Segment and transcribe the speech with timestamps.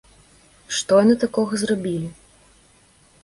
[0.77, 2.09] Што яны такога зрабілі?